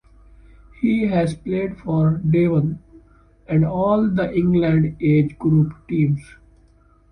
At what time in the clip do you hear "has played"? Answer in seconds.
1.05-1.77